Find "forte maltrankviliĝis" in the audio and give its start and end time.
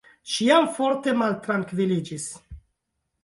0.77-2.25